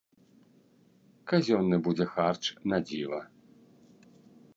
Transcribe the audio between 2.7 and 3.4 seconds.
надзіва.